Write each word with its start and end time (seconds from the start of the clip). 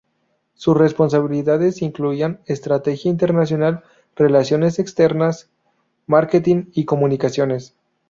Sus 0.55 0.75
responsabilidades 0.75 1.83
incluían 1.83 2.39
estrategia 2.47 3.11
internacional, 3.11 3.83
relaciones 4.15 4.79
externas, 4.79 5.51
marketing 6.07 6.71
y 6.73 6.85
comunicaciones. 6.85 7.75